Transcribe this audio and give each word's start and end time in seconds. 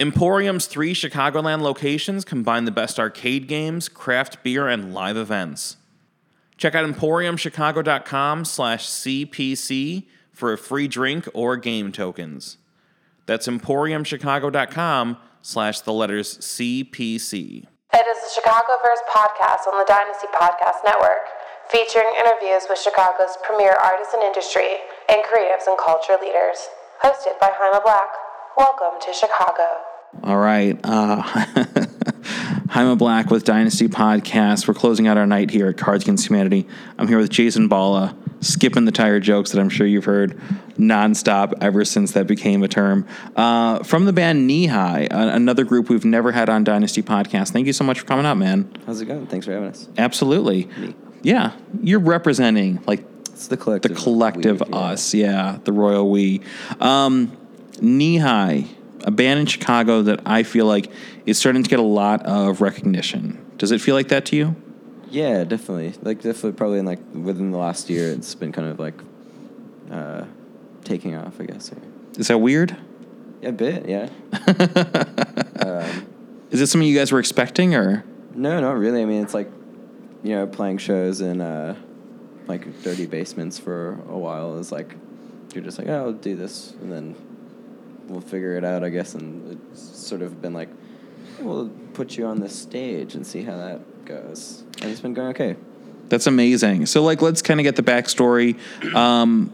Emporium's 0.00 0.66
three 0.66 0.94
Chicagoland 0.94 1.60
locations 1.60 2.24
combine 2.24 2.64
the 2.64 2.70
best 2.70 3.00
arcade 3.00 3.48
games, 3.48 3.88
craft 3.88 4.44
beer, 4.44 4.68
and 4.68 4.94
live 4.94 5.16
events. 5.16 5.76
Check 6.56 6.76
out 6.76 6.88
emporiumchicago.com 6.88 8.44
slash 8.44 8.86
CPC 8.86 10.06
for 10.32 10.52
a 10.52 10.58
free 10.58 10.86
drink 10.86 11.28
or 11.34 11.56
game 11.56 11.90
tokens. 11.90 12.58
That's 13.26 13.48
emporiumchicago.com 13.48 15.16
slash 15.42 15.80
the 15.80 15.92
letters 15.92 16.38
CPC. 16.38 17.66
It 17.92 18.06
is 18.06 18.34
the 18.34 18.40
Chicagoverse 18.40 19.02
podcast 19.10 19.66
on 19.66 19.78
the 19.78 19.86
Dynasty 19.88 20.28
Podcast 20.32 20.84
Network, 20.84 21.26
featuring 21.70 22.14
interviews 22.20 22.66
with 22.70 22.78
Chicago's 22.78 23.36
premier 23.42 23.72
artists 23.72 24.14
and 24.14 24.22
industry 24.22 24.76
and 25.08 25.24
creatives 25.24 25.66
and 25.66 25.76
culture 25.76 26.16
leaders. 26.22 26.68
Hosted 27.02 27.38
by 27.40 27.50
Jaime 27.52 27.80
Black. 27.82 28.27
Welcome 28.58 29.00
to 29.00 29.12
Chicago. 29.12 29.62
All 30.24 30.36
right. 30.38 30.78
Uh, 30.82 31.22
Jaime 32.70 32.96
Black 32.96 33.30
with 33.30 33.44
Dynasty 33.44 33.86
Podcast. 33.86 34.66
We're 34.66 34.74
closing 34.74 35.06
out 35.06 35.16
our 35.16 35.26
night 35.26 35.50
here 35.50 35.68
at 35.68 35.76
Cards 35.76 36.02
Against 36.02 36.26
Humanity. 36.28 36.66
I'm 36.98 37.06
here 37.06 37.18
with 37.18 37.30
Jason 37.30 37.68
Balla, 37.68 38.16
skipping 38.40 38.84
the 38.84 38.90
tire 38.90 39.20
jokes 39.20 39.52
that 39.52 39.60
I'm 39.60 39.68
sure 39.68 39.86
you've 39.86 40.06
heard 40.06 40.36
nonstop 40.76 41.52
ever 41.60 41.84
since 41.84 42.12
that 42.12 42.26
became 42.26 42.64
a 42.64 42.68
term. 42.68 43.06
Uh, 43.36 43.84
from 43.84 44.06
the 44.06 44.12
band 44.12 44.46
NE-HI, 44.48 45.06
a- 45.08 45.28
another 45.34 45.62
group 45.64 45.88
we've 45.88 46.04
never 46.04 46.32
had 46.32 46.48
on 46.48 46.64
Dynasty 46.64 47.02
Podcast. 47.02 47.50
Thank 47.50 47.68
you 47.68 47.72
so 47.72 47.84
much 47.84 48.00
for 48.00 48.06
coming 48.06 48.26
out, 48.26 48.38
man. 48.38 48.70
How's 48.86 49.00
it 49.00 49.06
going? 49.06 49.28
Thanks 49.28 49.46
for 49.46 49.52
having 49.52 49.68
us. 49.68 49.88
Absolutely. 49.96 50.68
Yeah. 51.22 51.52
You're 51.80 52.00
representing 52.00 52.82
like 52.86 53.04
It's 53.28 53.46
the 53.46 53.56
collective. 53.56 53.94
the 53.94 54.02
collective 54.02 54.60
we, 54.62 54.66
yeah. 54.70 54.76
us, 54.76 55.14
yeah, 55.14 55.58
the 55.62 55.72
royal 55.72 56.10
we. 56.10 56.40
Um, 56.80 57.36
NE-HI, 57.82 58.66
a 59.04 59.10
band 59.10 59.40
in 59.40 59.46
Chicago 59.46 60.02
that 60.02 60.20
I 60.26 60.42
feel 60.42 60.66
like 60.66 60.90
is 61.26 61.38
starting 61.38 61.62
to 61.62 61.70
get 61.70 61.78
a 61.78 61.82
lot 61.82 62.24
of 62.24 62.60
recognition. 62.60 63.44
Does 63.56 63.72
it 63.72 63.80
feel 63.80 63.94
like 63.94 64.08
that 64.08 64.26
to 64.26 64.36
you? 64.36 64.56
Yeah, 65.10 65.44
definitely. 65.44 65.94
Like 66.02 66.18
definitely, 66.18 66.52
probably 66.52 66.78
in 66.78 66.84
like 66.84 67.00
within 67.14 67.50
the 67.50 67.58
last 67.58 67.88
year, 67.88 68.10
it's 68.10 68.34
been 68.34 68.52
kind 68.52 68.68
of 68.68 68.78
like 68.78 68.94
uh, 69.90 70.24
taking 70.84 71.14
off. 71.14 71.40
I 71.40 71.46
guess. 71.46 71.72
Is 72.16 72.28
that 72.28 72.38
weird? 72.38 72.76
a 73.42 73.52
bit. 73.52 73.88
Yeah. 73.88 74.08
um, 75.60 76.06
Is 76.50 76.60
it 76.60 76.66
something 76.66 76.88
you 76.88 76.96
guys 76.96 77.12
were 77.12 77.20
expecting, 77.20 77.74
or 77.74 78.04
no, 78.34 78.60
not 78.60 78.76
really. 78.76 79.02
I 79.02 79.04
mean, 79.04 79.22
it's 79.22 79.34
like 79.34 79.50
you 80.22 80.34
know, 80.34 80.46
playing 80.46 80.78
shows 80.78 81.20
in 81.20 81.40
uh, 81.40 81.76
like 82.46 82.82
dirty 82.82 83.06
basements 83.06 83.58
for 83.58 83.92
a 84.08 84.18
while 84.18 84.58
is 84.58 84.72
like 84.72 84.94
you're 85.54 85.64
just 85.64 85.78
like, 85.78 85.88
oh, 85.88 86.06
I'll 86.06 86.12
do 86.12 86.36
this, 86.36 86.72
and 86.82 86.92
then 86.92 87.14
we'll 88.08 88.20
figure 88.20 88.56
it 88.56 88.64
out, 88.64 88.82
I 88.82 88.88
guess. 88.88 89.14
And 89.14 89.60
it's 89.72 89.80
sort 89.80 90.22
of 90.22 90.40
been 90.42 90.54
like, 90.54 90.68
we'll 91.40 91.68
put 91.94 92.16
you 92.16 92.26
on 92.26 92.40
this 92.40 92.54
stage 92.54 93.14
and 93.14 93.26
see 93.26 93.42
how 93.42 93.56
that 93.56 94.04
goes. 94.04 94.64
And 94.80 94.90
it's 94.90 95.00
been 95.00 95.14
going 95.14 95.28
okay. 95.28 95.56
that's 96.08 96.26
amazing? 96.26 96.86
So, 96.86 97.02
like, 97.02 97.22
let's 97.22 97.42
kind 97.42 97.60
of 97.60 97.64
get 97.64 97.76
the 97.76 97.82
backstory. 97.82 98.58
Um, 98.94 99.48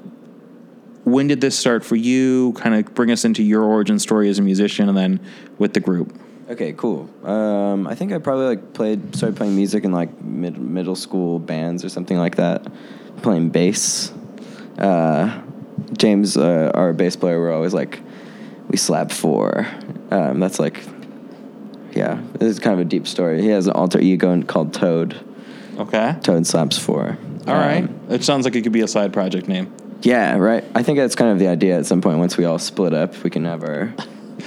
when 1.05 1.27
did 1.27 1.41
this 1.41 1.59
start 1.59 1.85
for 1.85 1.97
you? 1.97 2.53
Kind 2.55 2.75
of 2.75 2.95
bring 2.95 3.11
us 3.11 3.25
into 3.25 3.43
your 3.43 3.63
origin 3.63 3.99
story 3.99 4.29
as 4.31 4.39
a 4.39 4.43
musician, 4.43 4.89
and 4.89 4.97
then 4.97 5.21
with 5.59 5.75
the 5.75 5.81
group. 5.81 6.19
Okay, 6.49 6.73
cool. 6.75 7.09
Um, 7.25 7.87
I 7.87 7.95
think 7.95 8.13
I 8.13 8.19
probably 8.19 8.47
like 8.47 8.75
played 8.75 9.17
started 9.17 9.37
playing 9.37 9.57
music 9.57 9.85
in 9.85 9.93
like 9.93 10.21
mid, 10.23 10.59
middle 10.59 10.97
school 10.97 11.39
bands 11.39 11.85
or 11.85 11.89
something 11.89 12.19
like 12.19 12.37
that. 12.37 12.67
Playing 13.23 13.51
bass. 13.51 14.13
Uh, 14.79 15.43
James, 15.97 16.37
uh, 16.37 16.71
our 16.75 16.93
bass 16.93 17.17
player, 17.17 17.39
we're 17.39 17.53
always 17.53 17.73
like, 17.73 18.01
we 18.75 18.79
slap 18.79 19.13
four. 19.13 19.69
Um, 20.11 20.41
that's 20.41 20.59
like, 20.59 20.83
yeah, 21.93 22.21
this 22.33 22.49
is 22.51 22.59
kind 22.59 22.75
of 22.75 22.85
a 22.85 22.89
deep 22.89 23.07
story. 23.07 23.41
He 23.41 23.47
has 23.51 23.69
an 23.69 23.73
alter 23.75 24.01
ego 24.01 24.43
called 24.43 24.75
Toad. 24.75 25.17
Okay. 25.79 26.17
Toad 26.25 26.45
slaps 26.45 26.77
four. 26.77 27.17
All 27.47 27.55
right. 27.55 27.85
Um, 27.85 28.01
It 28.11 28.25
sounds 28.25 28.45
like 28.45 28.57
it 28.57 28.63
could 28.63 28.73
be 28.73 28.81
a 28.81 28.89
side 28.89 29.13
project 29.13 29.47
name. 29.47 29.73
yeah, 30.03 30.37
right. 30.39 30.65
I 30.75 30.83
think 30.83 30.99
that's 30.99 31.15
kind 31.15 31.31
of 31.31 31.39
the 31.39 31.47
idea. 31.47 31.79
At 31.79 31.87
some 31.87 32.01
point, 32.01 32.19
once 32.19 32.37
we 32.37 32.47
all 32.47 32.59
split 32.59 32.93
up, 32.93 33.23
we 33.23 33.31
can 33.31 33.45
have 33.45 33.63
our. 33.63 33.95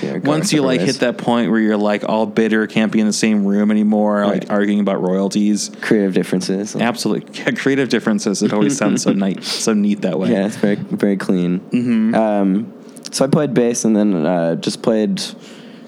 You 0.01 0.11
know, 0.11 0.19
Once 0.25 0.51
you 0.51 0.61
like 0.61 0.81
hit 0.81 0.97
that 0.99 1.17
point 1.17 1.49
where 1.49 1.59
you're 1.61 1.77
like 1.77 2.03
all 2.03 2.25
bitter, 2.25 2.67
can't 2.67 2.91
be 2.91 2.99
in 2.99 3.07
the 3.07 3.13
same 3.13 3.45
room 3.45 3.71
anymore, 3.71 4.25
like 4.27 4.49
arguing 4.49 4.81
about 4.81 5.01
royalties. 5.01 5.71
creative 5.81 6.13
differences. 6.13 6.75
Absolutely, 6.75 7.33
yeah, 7.39 7.51
creative 7.51 7.87
differences. 7.87 8.43
It 8.43 8.51
always 8.51 8.77
sounds 8.77 9.03
so 9.03 9.13
neat, 9.23 9.43
so 9.45 9.73
neat 9.73 10.01
that 10.01 10.19
way. 10.19 10.31
Yeah, 10.33 10.45
it's 10.47 10.57
very 10.57 10.75
very 10.75 11.15
clean. 11.15 11.61
Mm-hmm. 11.61 12.13
Um, 12.15 12.73
so 13.11 13.25
I 13.25 13.27
played 13.27 13.53
bass 13.53 13.85
and 13.85 13.95
then 13.95 14.25
uh, 14.25 14.55
just 14.55 14.81
played 14.81 15.21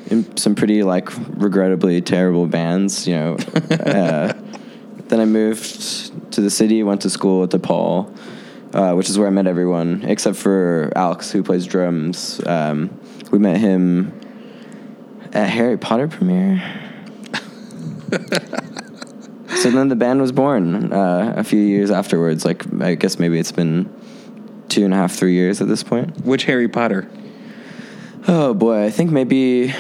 in 0.08 0.38
some 0.38 0.56
pretty 0.56 0.84
like 0.84 1.10
regrettably 1.38 2.02
terrible 2.02 2.48
bands. 2.48 3.08
You 3.08 3.16
know. 3.16 3.38
uh, 3.72 4.34
then 5.10 5.20
I 5.20 5.26
moved 5.26 6.32
to 6.34 6.42
the 6.42 6.50
city, 6.50 6.84
went 6.84 7.02
to 7.02 7.10
school 7.10 7.44
at 7.44 7.50
DePaul, 7.50 8.16
uh, 8.74 8.94
which 8.94 9.10
is 9.10 9.18
where 9.18 9.28
I 9.28 9.32
met 9.32 9.48
everyone 9.48 10.04
except 10.04 10.38
for 10.38 10.92
Alex, 10.96 11.32
who 11.32 11.44
plays 11.44 11.66
drums. 11.66 12.40
Um, 12.46 13.00
we 13.32 13.40
met 13.40 13.58
him 13.58 14.14
at 15.34 15.50
Harry 15.50 15.78
Potter 15.78 16.08
premiere. 16.08 16.62
so 19.56 19.72
then 19.72 19.90
the 19.90 19.96
band 19.96 20.22
was 20.22 20.32
born 20.32 20.94
uh, 20.94 21.34
a 21.38 21.44
few 21.44 21.62
years 21.62 21.92
afterwards. 21.92 22.46
Like 22.46 22.72
I 22.82 22.96
guess 22.96 23.20
maybe 23.20 23.40
it's 23.40 23.52
been 23.52 23.92
two 24.70 24.86
and 24.86 24.94
a 24.94 24.98
half, 24.98 25.12
three 25.14 25.34
years 25.34 25.62
at 25.62 25.68
this 25.68 25.84
point. 25.84 26.24
Which 26.26 26.46
Harry 26.46 26.68
Potter? 26.70 27.10
Oh 28.28 28.54
boy, 28.54 28.86
I 28.86 28.90
think 28.90 29.12
maybe 29.12 29.74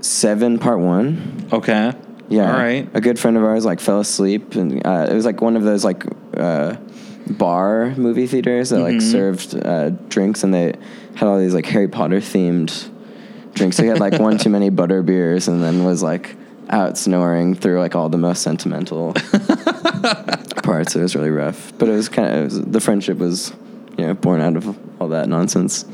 seven, 0.00 0.58
part 0.58 0.78
one. 0.80 1.48
Okay. 1.52 1.92
Yeah. 2.28 2.50
All 2.52 2.58
right. 2.58 2.88
A 2.94 3.00
good 3.00 3.18
friend 3.18 3.36
of 3.36 3.44
ours 3.44 3.64
like 3.64 3.80
fell 3.80 4.00
asleep, 4.00 4.54
and 4.54 4.84
uh, 4.86 5.06
it 5.10 5.14
was 5.14 5.24
like 5.26 5.40
one 5.40 5.56
of 5.56 5.62
those 5.62 5.84
like 5.84 6.04
uh, 6.36 6.76
bar 7.28 7.94
movie 7.96 8.26
theaters 8.26 8.70
that 8.70 8.76
Mm-hmm. 8.76 8.92
like 8.94 9.00
served 9.02 9.54
uh, 9.64 9.90
drinks, 10.08 10.42
and 10.42 10.52
they 10.54 10.74
had 11.16 11.28
all 11.28 11.38
these 11.38 11.54
like 11.54 11.66
Harry 11.66 11.88
Potter 11.88 12.20
themed 12.20 12.90
drinks. 13.54 13.76
So 13.76 13.82
he 13.82 13.88
had 13.88 14.00
like 14.00 14.18
one 14.18 14.38
too 14.38 14.50
many 14.50 14.70
butter 14.70 15.02
beers, 15.02 15.48
and 15.48 15.62
then 15.62 15.84
was 15.84 16.02
like 16.02 16.36
out 16.70 16.96
snoring 16.96 17.54
through 17.54 17.78
like 17.78 17.94
all 17.94 18.08
the 18.08 18.16
most 18.18 18.40
sentimental 18.42 19.12
parts. 20.62 20.94
It 20.96 21.02
was 21.02 21.14
really 21.16 21.30
rough, 21.30 21.72
but 21.78 21.88
it 21.88 21.92
was 21.92 22.08
kind 22.08 22.28
of 22.30 22.40
it 22.40 22.44
was, 22.44 22.60
the 22.62 22.80
friendship 22.80 23.18
was 23.18 23.52
you 23.98 24.06
know 24.06 24.14
born 24.14 24.40
out 24.40 24.56
of 24.56 24.78
all 25.00 25.08
that 25.08 25.28
nonsense. 25.28 25.84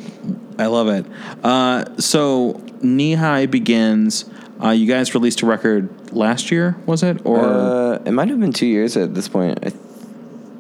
I 0.58 0.66
love 0.66 0.88
it. 0.88 1.06
Uh, 1.42 1.96
so 1.98 2.62
NE-HI 2.82 3.46
begins. 3.46 4.24
Uh, 4.62 4.70
you 4.70 4.86
guys 4.86 5.14
released 5.14 5.40
a 5.40 5.46
record 5.46 6.12
last 6.12 6.50
year, 6.50 6.76
was 6.84 7.02
it? 7.02 7.24
Or 7.24 7.40
Uh, 7.44 8.02
it 8.04 8.10
might 8.12 8.28
have 8.28 8.38
been 8.38 8.52
two 8.52 8.66
years 8.66 8.94
at 8.96 9.14
this 9.14 9.26
point. 9.26 9.58
I 9.64 9.70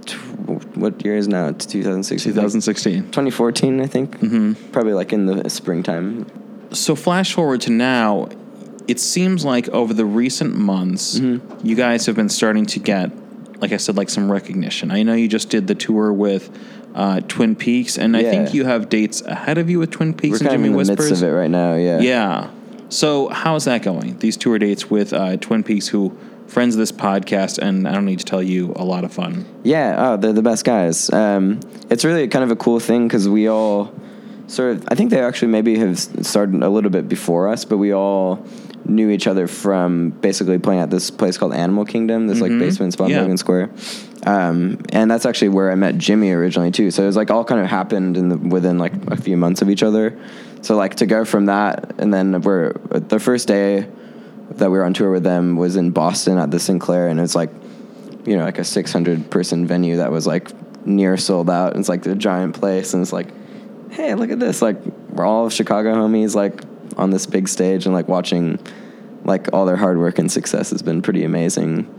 th- 0.06 0.18
what 0.74 1.04
year 1.04 1.16
is 1.16 1.28
now? 1.28 1.48
It's 1.48 1.66
2016. 1.66 2.32
2016. 2.32 3.02
2014, 3.10 3.80
I 3.80 3.86
think. 3.86 4.18
Mm-hmm. 4.20 4.70
Probably 4.72 4.94
like 4.94 5.12
in 5.12 5.26
the 5.26 5.50
springtime. 5.50 6.26
So 6.72 6.94
flash 6.94 7.34
forward 7.34 7.60
to 7.62 7.70
now, 7.70 8.28
it 8.88 8.98
seems 9.00 9.44
like 9.44 9.68
over 9.68 9.92
the 9.92 10.06
recent 10.06 10.56
months, 10.56 11.18
Mm-hmm. 11.18 11.66
you 11.66 11.76
guys 11.76 12.06
have 12.06 12.16
been 12.16 12.30
starting 12.30 12.64
to 12.66 12.78
get, 12.80 13.10
like 13.60 13.72
I 13.72 13.76
said, 13.76 13.96
like 13.96 14.10
some 14.10 14.30
recognition. 14.30 14.90
I 14.90 15.02
know 15.02 15.14
you 15.14 15.28
just 15.28 15.50
did 15.50 15.66
the 15.66 15.74
tour 15.74 16.12
with 16.12 16.50
uh, 16.94 17.20
Twin 17.20 17.54
Peaks, 17.56 17.98
and 17.98 18.16
I 18.16 18.22
think 18.22 18.54
you 18.54 18.64
have 18.64 18.88
dates 18.88 19.20
ahead 19.22 19.58
of 19.58 19.70
you 19.70 19.78
with 19.78 19.90
Twin 19.90 20.14
Peaks 20.14 20.40
We're 20.40 20.46
and 20.48 20.54
Jimmy 20.54 20.66
in 20.66 20.72
the 20.72 20.78
Whispers. 20.78 21.10
midst 21.10 21.22
of 21.22 21.28
it 21.28 21.32
right 21.32 21.50
now. 21.50 21.74
Yeah. 21.74 22.00
Yeah. 22.00 22.50
So 22.88 23.28
how's 23.28 23.66
that 23.66 23.82
going? 23.82 24.18
These 24.18 24.36
tour 24.36 24.58
dates 24.58 24.90
with 24.90 25.12
uh, 25.12 25.36
Twin 25.36 25.62
Peaks, 25.62 25.88
who 25.88 26.16
friends 26.48 26.74
of 26.74 26.80
this 26.80 26.90
podcast, 26.90 27.58
and 27.58 27.86
I 27.86 27.92
don't 27.92 28.04
need 28.04 28.18
to 28.18 28.24
tell 28.24 28.42
you, 28.42 28.72
a 28.74 28.84
lot 28.84 29.04
of 29.04 29.12
fun. 29.12 29.46
Yeah. 29.62 29.94
Oh, 29.98 30.16
they're 30.16 30.32
the 30.32 30.42
best 30.42 30.64
guys. 30.64 31.08
Um, 31.10 31.60
it's 31.90 32.04
really 32.04 32.26
kind 32.26 32.42
of 32.42 32.50
a 32.50 32.56
cool 32.56 32.80
thing 32.80 33.06
because 33.06 33.28
we 33.28 33.48
all 33.48 33.92
sort 34.48 34.76
of. 34.76 34.84
I 34.88 34.96
think 34.96 35.10
they 35.10 35.22
actually 35.22 35.52
maybe 35.52 35.78
have 35.78 35.98
started 35.98 36.62
a 36.62 36.68
little 36.68 36.90
bit 36.90 37.08
before 37.08 37.48
us, 37.48 37.64
but 37.64 37.78
we 37.78 37.94
all 37.94 38.44
knew 38.90 39.10
each 39.10 39.26
other 39.26 39.46
from 39.46 40.10
basically 40.10 40.58
playing 40.58 40.80
at 40.80 40.90
this 40.90 41.10
place 41.10 41.38
called 41.38 41.54
Animal 41.54 41.84
Kingdom, 41.84 42.26
this 42.26 42.40
like 42.40 42.50
basement 42.58 42.92
spot 42.92 43.08
in 43.08 43.16
Yeah. 43.16 43.22
Logan 43.22 43.38
Square. 43.38 43.70
Um, 44.26 44.80
and 44.90 45.10
that's 45.10 45.24
actually 45.24 45.50
where 45.50 45.70
I 45.70 45.76
met 45.76 45.96
Jimmy 45.96 46.30
originally 46.32 46.70
too. 46.70 46.90
So 46.90 47.04
it 47.04 47.06
was 47.06 47.16
like 47.16 47.30
all 47.30 47.44
kind 47.44 47.60
of 47.60 47.68
happened 47.68 48.16
in 48.16 48.28
the, 48.28 48.36
within 48.36 48.78
like 48.78 48.92
a 49.06 49.16
few 49.16 49.36
months 49.36 49.62
of 49.62 49.70
each 49.70 49.82
other. 49.82 50.18
So 50.62 50.76
like 50.76 50.96
to 50.96 51.06
go 51.06 51.24
from 51.24 51.46
that, 51.46 51.94
and 51.98 52.12
then 52.12 52.42
we're 52.42 52.72
the 52.72 53.18
first 53.18 53.48
day 53.48 53.88
that 54.50 54.70
we 54.70 54.76
were 54.76 54.84
on 54.84 54.92
tour 54.92 55.10
with 55.10 55.22
them 55.22 55.56
was 55.56 55.76
in 55.76 55.90
Boston 55.90 56.36
at 56.38 56.50
the 56.50 56.58
Sinclair, 56.58 57.08
and 57.08 57.18
it's 57.18 57.34
like 57.34 57.50
you 58.26 58.36
know 58.36 58.44
like 58.44 58.58
a 58.58 58.64
600 58.64 59.30
person 59.30 59.66
venue 59.66 59.96
that 59.96 60.10
was 60.10 60.26
like 60.26 60.50
near 60.86 61.16
sold 61.16 61.48
out. 61.48 61.72
And 61.72 61.80
it's 61.80 61.88
like 61.88 62.04
a 62.04 62.14
giant 62.14 62.56
place, 62.56 62.92
and 62.92 63.02
it's 63.02 63.12
like, 63.12 63.28
hey, 63.90 64.14
look 64.14 64.30
at 64.30 64.38
this! 64.38 64.60
Like 64.60 64.84
we're 65.10 65.24
all 65.24 65.48
Chicago 65.48 65.94
homies, 65.94 66.34
like 66.34 66.60
on 66.98 67.08
this 67.10 67.24
big 67.24 67.48
stage, 67.48 67.86
and 67.86 67.94
like 67.94 68.08
watching 68.08 68.58
like 69.24 69.52
all 69.52 69.66
their 69.66 69.76
hard 69.76 69.98
work 69.98 70.18
and 70.18 70.30
success 70.30 70.70
has 70.70 70.82
been 70.82 71.02
pretty 71.02 71.24
amazing. 71.24 71.96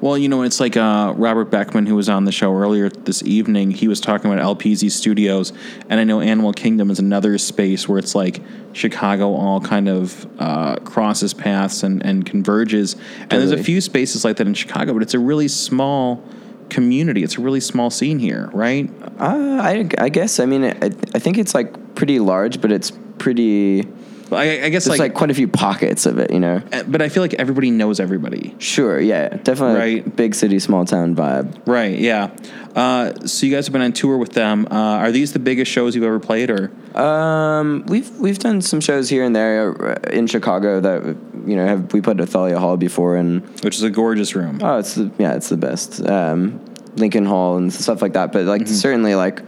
Well, 0.00 0.18
you 0.18 0.28
know, 0.28 0.42
it's 0.42 0.60
like 0.60 0.76
uh, 0.76 1.14
Robert 1.16 1.46
Beckman, 1.46 1.86
who 1.86 1.96
was 1.96 2.08
on 2.08 2.24
the 2.24 2.32
show 2.32 2.54
earlier 2.54 2.88
this 2.88 3.22
evening. 3.22 3.70
He 3.70 3.88
was 3.88 4.00
talking 4.00 4.32
about 4.32 4.58
LPZ 4.58 4.90
Studios, 4.90 5.52
and 5.88 5.98
I 5.98 6.04
know 6.04 6.20
Animal 6.20 6.52
Kingdom 6.52 6.90
is 6.90 6.98
another 6.98 7.38
space 7.38 7.88
where 7.88 7.98
it's 7.98 8.14
like 8.14 8.40
Chicago 8.72 9.34
all 9.34 9.60
kind 9.60 9.88
of 9.88 10.26
uh, 10.40 10.76
crosses 10.76 11.34
paths 11.34 11.82
and, 11.82 12.04
and 12.04 12.26
converges. 12.26 12.94
And 13.20 13.30
there's 13.30 13.52
a 13.52 13.62
few 13.62 13.80
spaces 13.80 14.24
like 14.24 14.36
that 14.36 14.46
in 14.46 14.54
Chicago, 14.54 14.92
but 14.92 15.02
it's 15.02 15.14
a 15.14 15.18
really 15.18 15.48
small 15.48 16.22
community. 16.70 17.22
It's 17.22 17.38
a 17.38 17.40
really 17.40 17.60
small 17.60 17.90
scene 17.90 18.18
here, 18.18 18.50
right? 18.52 18.90
Uh, 19.18 19.60
I, 19.62 19.88
I 19.98 20.08
guess. 20.08 20.40
I 20.40 20.46
mean, 20.46 20.64
I, 20.64 20.86
I 21.14 21.18
think 21.18 21.38
it's 21.38 21.54
like 21.54 21.94
pretty 21.94 22.18
large, 22.18 22.60
but 22.60 22.72
it's 22.72 22.92
pretty. 23.18 23.88
I, 24.34 24.64
I 24.64 24.68
guess 24.68 24.84
There's 24.84 24.98
like, 24.98 25.10
like, 25.10 25.14
quite 25.14 25.30
a 25.30 25.34
few 25.34 25.48
pockets 25.48 26.06
of 26.06 26.18
it, 26.18 26.30
you 26.32 26.40
know. 26.40 26.62
uh, 26.72 26.82
but 26.84 27.00
I 27.02 27.08
feel 27.08 27.22
like 27.22 27.34
everybody 27.34 27.70
knows 27.70 28.00
everybody. 28.00 28.54
Sure, 28.58 29.00
yeah, 29.00 29.28
definitely. 29.28 29.96
like, 29.96 30.04
Right. 30.06 30.16
big 30.16 30.34
city, 30.34 30.58
small 30.58 30.84
town 30.84 31.14
vibe. 31.16 31.66
Right. 31.66 31.98
Yeah. 31.98 32.30
Uh, 32.74 33.12
so 33.26 33.46
you 33.46 33.54
guys 33.54 33.66
have 33.66 33.72
been 33.72 33.82
on 33.82 33.92
tour 33.92 34.16
with 34.18 34.32
them. 34.32 34.66
Uh, 34.70 34.74
are 34.98 35.12
these 35.12 35.32
the 35.32 35.38
biggest 35.38 35.70
shows 35.70 35.94
you've 35.94 36.04
ever 36.04 36.18
played, 36.20 36.50
or 36.50 36.70
Um, 36.98 37.84
we've 37.86 38.10
we've 38.18 38.38
done 38.38 38.60
some 38.62 38.80
shows 38.80 39.08
here 39.08 39.22
and 39.24 39.34
there 39.34 39.92
uh, 39.92 40.10
in 40.10 40.26
Chicago 40.26 40.80
that 40.80 41.02
you 41.46 41.56
know 41.56 41.66
have 41.66 41.92
we 41.92 42.00
played 42.00 42.20
at 42.20 42.28
Thalia 42.28 42.58
Hall 42.58 42.76
before, 42.76 43.16
and 43.16 43.42
which 43.62 43.76
is 43.76 43.82
a 43.84 43.90
gorgeous 43.90 44.34
room? 44.34 44.58
oh, 44.62 44.78
it's 44.78 44.94
the 44.94 45.10
yeah, 45.18 45.34
it's 45.34 45.48
the 45.50 45.56
best. 45.56 46.04
Um, 46.04 46.60
Lincoln 46.96 47.26
Hall 47.26 47.56
and 47.56 47.72
stuff 47.72 48.00
like 48.02 48.12
that, 48.14 48.32
but 48.32 48.44
like 48.46 48.62
Mm-hmm. 48.62 48.74
certainly 48.74 49.14
like 49.14 49.42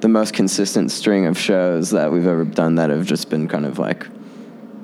the 0.00 0.08
most 0.08 0.34
consistent 0.34 0.90
string 0.90 1.26
of 1.26 1.38
shows 1.38 1.90
that 1.90 2.10
we've 2.12 2.26
ever 2.26 2.44
done 2.44 2.74
that 2.76 2.90
have 2.90 3.06
just 3.06 3.30
been 3.30 3.46
kind 3.46 3.64
of 3.66 3.78
like, 3.78 4.06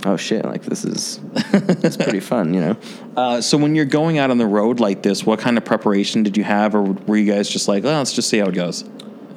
oh 0.04 0.16
shit, 0.16 0.44
like 0.44 0.62
this 0.62 0.84
is 0.84 1.20
it's 1.34 1.96
pretty 1.96 2.20
fun, 2.20 2.54
you 2.54 2.60
know. 2.60 2.76
Uh, 3.18 3.40
so 3.40 3.58
when 3.58 3.74
you're 3.74 3.84
going 3.84 4.16
out 4.18 4.30
on 4.30 4.38
the 4.38 4.46
road 4.46 4.78
like 4.78 5.02
this, 5.02 5.26
what 5.26 5.40
kind 5.40 5.58
of 5.58 5.64
preparation 5.64 6.22
did 6.22 6.36
you 6.36 6.44
have, 6.44 6.72
or 6.72 6.82
were 6.82 7.16
you 7.16 7.24
guys 7.28 7.48
just 7.48 7.66
like, 7.66 7.82
well, 7.82 7.98
let's 7.98 8.12
just 8.12 8.28
see 8.28 8.38
how 8.38 8.46
it 8.46 8.54
goes? 8.54 8.84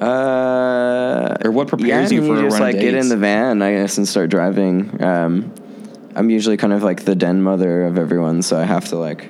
Uh, 0.00 1.36
Or 1.44 1.50
what 1.50 1.66
prepares 1.66 2.12
yeah, 2.12 2.20
you 2.20 2.26
for 2.26 2.38
a 2.38 2.42
just 2.42 2.60
like 2.60 2.76
get 2.78 2.94
in 2.94 3.08
the 3.08 3.16
van, 3.16 3.60
I 3.60 3.72
guess, 3.72 3.98
and 3.98 4.06
start 4.06 4.30
driving. 4.30 5.02
Um, 5.02 5.52
I'm 6.14 6.30
usually 6.30 6.56
kind 6.56 6.72
of 6.72 6.84
like 6.84 7.04
the 7.04 7.16
den 7.16 7.42
mother 7.42 7.82
of 7.84 7.98
everyone, 7.98 8.42
so 8.42 8.56
I 8.56 8.64
have 8.64 8.86
to 8.90 8.96
like 8.96 9.28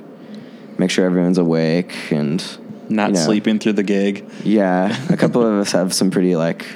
make 0.79 0.91
sure 0.91 1.07
everyone's 1.07 1.39
awake 1.39 1.95
and 2.11 2.45
Not 2.91 3.09
you 3.09 3.15
know, 3.15 3.21
sleeping 3.21 3.59
through 3.59 3.75
the 3.75 3.83
gig. 3.83 4.29
Yeah, 4.45 4.95
a 5.11 5.17
couple 5.17 5.43
of 5.47 5.55
us 5.55 5.73
have 5.73 5.95
some 5.95 6.11
pretty 6.11 6.37
like 6.37 6.67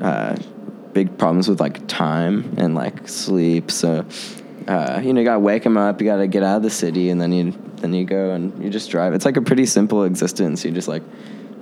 uh, 0.00 0.36
big 0.96 1.18
problems 1.18 1.46
with 1.46 1.60
like 1.60 1.86
time 1.88 2.54
and 2.56 2.74
like 2.74 3.06
sleep. 3.06 3.70
So 3.70 4.06
uh, 4.66 4.98
you 5.04 5.12
know, 5.12 5.20
you 5.20 5.26
gotta 5.26 5.38
wake 5.38 5.62
them 5.62 5.76
up. 5.76 6.00
You 6.00 6.06
gotta 6.06 6.26
get 6.26 6.42
out 6.42 6.56
of 6.56 6.62
the 6.62 6.70
city, 6.70 7.10
and 7.10 7.20
then 7.20 7.32
you 7.32 7.52
then 7.82 7.92
you 7.92 8.04
go 8.06 8.30
and 8.30 8.64
you 8.64 8.70
just 8.70 8.90
drive. 8.90 9.12
It's 9.12 9.26
like 9.26 9.36
a 9.36 9.42
pretty 9.42 9.66
simple 9.66 10.04
existence. 10.04 10.64
You 10.64 10.70
just 10.72 10.88
like 10.88 11.02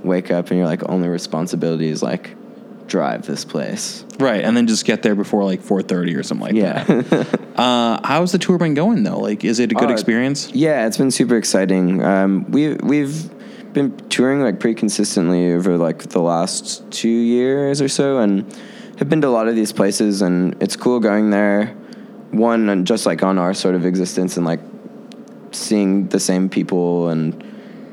wake 0.05 0.31
up, 0.31 0.51
and 0.51 0.59
your 0.59 0.67
like 0.69 0.89
only 0.89 1.09
responsibility 1.09 1.89
is 1.89 2.01
like 2.03 2.37
drive 2.87 3.27
this 3.27 3.45
place. 3.45 4.05
Right, 4.21 4.45
and 4.45 4.57
then 4.57 4.67
just 4.69 4.85
get 4.85 5.03
there 5.03 5.17
before 5.17 5.43
like 5.45 5.61
4:30 5.63 6.17
or 6.17 6.23
something 6.23 6.47
like 6.47 6.55
Yeah. 6.55 6.85
that. 6.85 7.41
Uh, 7.55 8.01
how's 8.05 8.33
the 8.33 8.39
tour 8.39 8.59
been 8.59 8.75
going 8.75 9.05
though? 9.05 9.21
Like, 9.21 9.45
is 9.45 9.61
it 9.61 9.71
a 9.71 9.75
good 9.77 9.89
Uh, 9.91 9.93
experience? 9.93 10.51
Yeah, 10.53 10.87
it's 10.87 10.97
been 10.99 11.13
super 11.13 11.37
exciting. 11.37 12.03
Um, 12.03 12.51
we 12.51 12.75
we've 12.83 13.31
been 13.73 13.91
touring 14.09 14.41
like 14.43 14.59
pretty 14.61 14.75
consistently 14.75 15.53
over 15.53 15.77
like 15.77 16.01
the 16.11 16.21
last 16.21 16.83
two 16.91 17.09
years 17.37 17.81
or 17.83 17.89
so, 17.89 18.19
and 18.19 18.45
have 18.99 19.09
been 19.09 19.21
to 19.21 19.29
a 19.29 19.31
lot 19.31 19.49
of 19.49 19.57
these 19.57 19.73
places, 19.73 20.23
and 20.23 20.61
it's 20.63 20.77
cool 20.77 21.01
going 21.01 21.31
there. 21.31 21.67
One, 22.31 22.69
and 22.69 22.87
just 22.87 23.07
like 23.07 23.23
on 23.23 23.39
our 23.39 23.55
sort 23.55 23.75
of 23.75 23.87
existence, 23.87 24.37
and 24.37 24.47
like 24.47 24.61
seeing 25.53 26.09
the 26.09 26.21
same 26.21 26.49
people, 26.49 27.09
and 27.09 27.35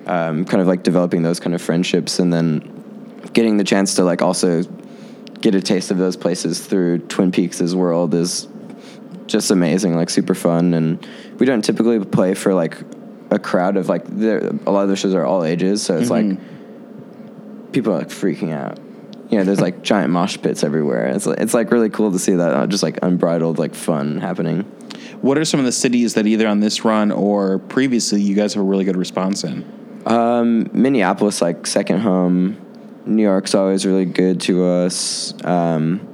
um, 0.08 0.46
kind 0.46 0.62
of 0.62 0.68
like 0.68 0.84
developing 0.84 1.24
those 1.24 1.40
kind 1.40 1.54
of 1.54 1.62
friendships, 1.62 2.20
and 2.20 2.32
then 2.32 3.22
getting 3.34 3.58
the 3.58 3.64
chance 3.64 3.96
to 3.96 4.04
like 4.04 4.22
also 4.22 4.64
get 5.42 5.56
a 5.56 5.62
taste 5.62 5.92
of 5.92 5.98
those 5.98 6.16
places 6.16 6.66
through 6.66 7.00
Twin 7.00 7.32
Peaks' 7.32 7.74
world 7.74 8.14
is 8.14 8.48
just 9.26 9.50
amazing, 9.50 9.96
like 9.96 10.10
super 10.10 10.36
fun. 10.36 10.74
And 10.74 11.08
we 11.40 11.46
don't 11.46 11.64
typically 11.64 12.04
play 12.04 12.34
for 12.34 12.54
like 12.54 12.78
a 13.32 13.40
crowd 13.40 13.78
of 13.78 13.90
like 13.90 14.06
a 14.08 14.72
lot 14.72 14.84
of 14.84 14.90
the 14.90 14.96
shows 14.96 15.14
are 15.14 15.26
all 15.26 15.44
ages, 15.44 15.82
so 15.82 15.98
it's 15.98 16.10
like 16.10 16.26
people 17.72 17.94
are 17.94 18.00
like 18.00 18.10
freaking 18.10 18.54
out. 18.54 18.80
You 19.32 19.38
know, 19.38 19.44
there's 19.46 19.62
like 19.62 19.82
giant 19.82 20.12
mosh 20.12 20.38
pits 20.42 20.64
everywhere. 20.64 21.08
It's 21.08 21.26
like, 21.26 21.40
it's 21.40 21.54
like 21.54 21.72
really 21.72 21.90
cool 21.90 22.12
to 22.12 22.20
see 22.20 22.36
that 22.36 22.54
uh, 22.54 22.68
just 22.68 22.84
like 22.84 23.00
unbridled 23.02 23.58
like 23.58 23.74
fun 23.74 24.20
happening. 24.20 24.64
What 25.22 25.38
are 25.38 25.46
some 25.46 25.60
of 25.60 25.66
the 25.66 25.72
cities 25.72 26.16
that 26.16 26.28
either 26.28 26.48
on 26.48 26.60
this 26.60 26.84
run 26.84 27.12
or 27.12 27.60
previously 27.60 28.22
you 28.22 28.36
guys 28.36 28.54
have 28.56 28.62
a 28.62 28.66
really 28.66 28.84
good 28.84 28.98
response 28.98 29.44
in? 29.46 30.02
Um, 30.06 30.70
Minneapolis, 30.74 31.42
like 31.42 31.66
second 31.66 32.00
home. 32.00 32.58
New 33.06 33.24
York's 33.24 33.56
always 33.56 33.86
really 33.86 34.06
good 34.06 34.42
to 34.42 34.66
us. 34.66 35.34
Um, 35.46 36.08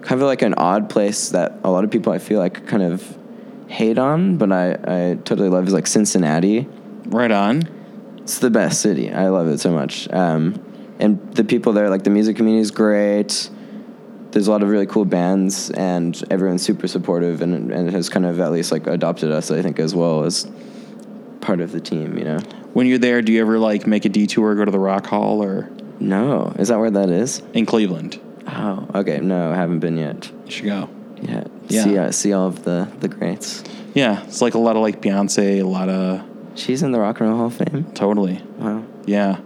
kind 0.00 0.20
of 0.20 0.26
like 0.26 0.40
an 0.40 0.54
odd 0.54 0.88
place 0.88 1.28
that 1.30 1.58
a 1.64 1.70
lot 1.70 1.84
of 1.84 1.90
people 1.90 2.12
I 2.12 2.18
feel 2.18 2.38
like 2.38 2.66
kind 2.66 2.82
of 2.82 3.18
hate 3.68 3.98
on, 3.98 4.38
but 4.38 4.50
I, 4.52 4.70
I 4.70 5.14
totally 5.16 5.50
love 5.50 5.66
is 5.66 5.74
like 5.74 5.86
Cincinnati. 5.86 6.66
Right 7.06 7.30
on. 7.30 7.68
It's 8.18 8.38
the 8.38 8.50
best 8.50 8.80
city. 8.80 9.12
I 9.12 9.28
love 9.28 9.48
it 9.48 9.58
so 9.58 9.70
much. 9.70 10.10
Um, 10.12 10.64
and 10.98 11.32
the 11.34 11.44
people 11.44 11.72
there, 11.72 11.88
like 11.90 12.04
the 12.04 12.10
music 12.10 12.36
community 12.36 12.60
is 12.62 12.70
great. 12.70 13.50
There's 14.30 14.46
a 14.46 14.50
lot 14.50 14.62
of 14.62 14.68
really 14.68 14.86
cool 14.86 15.04
bands, 15.06 15.70
and 15.70 16.20
everyone's 16.30 16.62
super 16.62 16.86
supportive, 16.86 17.40
and 17.42 17.72
and 17.72 17.90
has 17.90 18.08
kind 18.08 18.26
of 18.26 18.38
at 18.40 18.52
least 18.52 18.70
like 18.72 18.86
adopted 18.86 19.30
us, 19.32 19.50
I 19.50 19.62
think, 19.62 19.78
as 19.78 19.94
well 19.94 20.24
as 20.24 20.46
part 21.40 21.60
of 21.60 21.72
the 21.72 21.80
team. 21.80 22.18
You 22.18 22.24
know. 22.24 22.38
When 22.74 22.86
you're 22.86 22.98
there, 22.98 23.22
do 23.22 23.32
you 23.32 23.40
ever 23.40 23.58
like 23.58 23.86
make 23.86 24.04
a 24.04 24.08
detour, 24.10 24.54
go 24.54 24.64
to 24.64 24.70
the 24.70 24.78
Rock 24.78 25.06
Hall, 25.06 25.42
or 25.42 25.70
No, 25.98 26.52
is 26.58 26.68
that 26.68 26.78
where 26.78 26.90
that 26.90 27.08
is? 27.10 27.42
in 27.54 27.64
Cleveland? 27.64 28.20
Oh, 28.46 28.86
okay. 28.94 29.18
No, 29.20 29.50
I 29.50 29.54
haven't 29.56 29.80
been 29.80 29.96
yet. 29.96 30.30
You 30.46 30.50
should 30.50 30.64
go. 30.66 30.88
Yeah. 31.20 31.44
Yeah. 31.68 31.84
See, 31.84 31.98
uh, 31.98 32.12
see 32.12 32.32
all 32.34 32.46
of 32.48 32.64
the 32.64 32.88
the 33.00 33.08
greats. 33.08 33.64
Yeah, 33.94 34.22
it's 34.24 34.42
like 34.42 34.54
a 34.54 34.58
lot 34.58 34.76
of 34.76 34.82
like 34.82 35.00
Beyonce, 35.00 35.60
a 35.60 35.62
lot 35.64 35.88
of 35.88 36.22
She's 36.54 36.82
in 36.82 36.92
the 36.92 37.00
Rock 37.00 37.20
and 37.20 37.28
Roll 37.30 37.38
Hall 37.38 37.46
of 37.46 37.54
Fame. 37.54 37.84
totally. 37.94 38.42
Wow. 38.58 38.84
Yeah, 39.06 39.40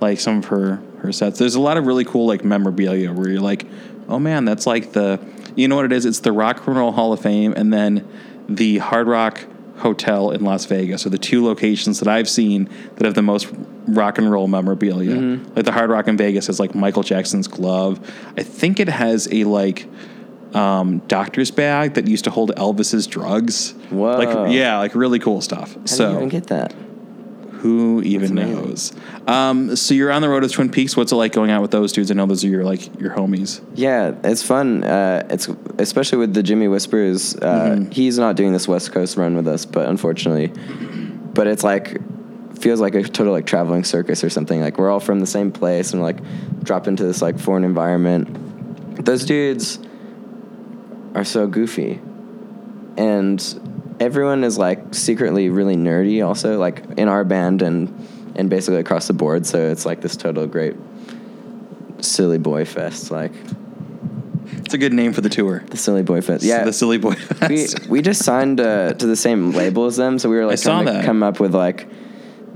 like 0.00 0.18
some 0.18 0.38
of 0.38 0.46
her 0.46 0.80
her 1.04 1.12
sets. 1.12 1.38
There's 1.38 1.54
a 1.54 1.60
lot 1.60 1.76
of 1.76 1.86
really 1.86 2.04
cool 2.04 2.26
like 2.26 2.44
memorabilia 2.44 3.12
where 3.12 3.28
you're 3.28 3.40
like, 3.40 3.66
oh 4.08 4.18
man, 4.18 4.44
that's 4.44 4.66
like 4.66 4.92
the 4.92 5.20
you 5.56 5.68
know 5.68 5.76
what 5.76 5.84
it 5.84 5.92
is? 5.92 6.04
It's 6.04 6.20
the 6.20 6.32
Rock 6.32 6.66
and 6.66 6.76
Roll 6.76 6.92
Hall 6.92 7.12
of 7.12 7.20
Fame 7.20 7.54
and 7.56 7.72
then 7.72 8.08
the 8.48 8.78
Hard 8.78 9.06
Rock 9.06 9.44
Hotel 9.78 10.30
in 10.30 10.44
Las 10.44 10.66
Vegas 10.66 11.06
are 11.06 11.10
the 11.10 11.18
two 11.18 11.44
locations 11.44 11.98
that 12.00 12.08
I've 12.08 12.28
seen 12.28 12.68
that 12.96 13.04
have 13.04 13.14
the 13.14 13.22
most 13.22 13.48
rock 13.86 14.18
and 14.18 14.30
roll 14.30 14.48
memorabilia. 14.48 15.16
Like 15.54 15.64
the 15.64 15.72
Hard 15.72 15.90
Rock 15.90 16.08
in 16.08 16.16
Vegas 16.16 16.46
has 16.46 16.60
like 16.60 16.74
Michael 16.74 17.02
Jackson's 17.02 17.48
glove. 17.48 17.98
I 18.36 18.42
think 18.42 18.80
it 18.80 18.88
has 18.88 19.28
a 19.32 19.44
like 19.44 19.88
um, 20.54 20.98
doctor's 21.08 21.50
bag 21.50 21.94
that 21.94 22.06
used 22.06 22.24
to 22.24 22.30
hold 22.30 22.54
Elvis's 22.56 23.06
drugs. 23.06 23.72
Whoa. 23.90 24.16
Like 24.16 24.52
yeah, 24.52 24.78
like 24.78 24.94
really 24.94 25.18
cool 25.18 25.40
stuff. 25.40 25.74
How 25.74 25.86
so 25.86 26.06
do 26.06 26.10
you 26.12 26.16
even 26.18 26.28
get 26.28 26.46
that? 26.46 26.74
Who 27.64 28.02
even 28.02 28.34
knows? 28.34 28.92
Um, 29.26 29.74
so 29.74 29.94
you're 29.94 30.12
on 30.12 30.20
the 30.20 30.28
road 30.28 30.42
with 30.42 30.52
Twin 30.52 30.70
Peaks. 30.70 30.98
What's 30.98 31.12
it 31.12 31.16
like 31.16 31.32
going 31.32 31.50
out 31.50 31.62
with 31.62 31.70
those 31.70 31.94
dudes? 31.94 32.10
I 32.10 32.14
know 32.14 32.26
those 32.26 32.44
are 32.44 32.48
your 32.48 32.62
like 32.62 33.00
your 33.00 33.10
homies. 33.10 33.62
Yeah, 33.74 34.14
it's 34.22 34.42
fun. 34.42 34.84
Uh, 34.84 35.26
it's 35.30 35.48
especially 35.78 36.18
with 36.18 36.34
the 36.34 36.42
Jimmy 36.42 36.68
Whispers. 36.68 37.34
Uh, 37.34 37.86
He's 37.90 38.18
not 38.18 38.36
doing 38.36 38.52
this 38.52 38.68
West 38.68 38.92
Coast 38.92 39.16
run 39.16 39.34
with 39.34 39.48
us, 39.48 39.64
but 39.64 39.88
unfortunately, 39.88 40.48
but 41.32 41.46
it's 41.46 41.64
like 41.64 42.02
feels 42.60 42.82
like 42.82 42.94
a 42.94 43.02
total 43.02 43.32
like 43.32 43.46
traveling 43.46 43.82
circus 43.82 44.22
or 44.22 44.28
something. 44.28 44.60
Like 44.60 44.76
we're 44.76 44.90
all 44.90 45.00
from 45.00 45.20
the 45.20 45.26
same 45.26 45.50
place 45.50 45.94
and 45.94 46.02
like 46.02 46.18
drop 46.62 46.86
into 46.86 47.02
this 47.04 47.22
like 47.22 47.38
foreign 47.38 47.64
environment. 47.64 49.06
Those 49.06 49.24
dudes 49.24 49.78
are 51.14 51.24
so 51.24 51.46
goofy, 51.46 51.98
and 52.98 53.40
everyone 54.00 54.44
is 54.44 54.58
like 54.58 54.94
secretly 54.94 55.48
really 55.48 55.76
nerdy. 55.76 56.24
Also, 56.26 56.58
like 56.58 56.82
in 56.96 57.08
our 57.08 57.24
band 57.24 57.62
and 57.62 58.08
and 58.36 58.50
basically 58.50 58.80
across 58.80 59.06
the 59.06 59.12
board. 59.12 59.46
So 59.46 59.58
it's 59.70 59.86
like 59.86 60.00
this 60.00 60.16
total 60.16 60.46
great 60.46 60.76
silly 62.00 62.38
boy 62.38 62.64
fest. 62.64 63.10
Like 63.10 63.32
It's 64.64 64.74
a 64.74 64.78
good 64.78 64.92
name 64.92 65.12
for 65.12 65.20
the 65.20 65.28
tour. 65.28 65.62
the 65.70 65.76
silly 65.76 66.02
boy 66.02 66.20
fest. 66.20 66.44
Yeah, 66.44 66.64
the 66.64 66.72
silly 66.72 66.98
boy. 66.98 67.14
Fest. 67.14 67.80
we 67.80 67.88
we 67.88 68.02
just 68.02 68.24
signed 68.24 68.60
uh, 68.60 68.94
to 68.94 69.06
the 69.06 69.16
same 69.16 69.52
label 69.52 69.86
as 69.86 69.96
them, 69.96 70.18
so 70.18 70.28
we 70.28 70.36
were 70.36 70.44
like 70.46 70.54
I 70.54 70.56
saw 70.56 70.72
trying 70.82 70.86
to 70.86 70.92
that. 70.92 71.04
come 71.04 71.22
up 71.22 71.40
with 71.40 71.54
like 71.54 71.86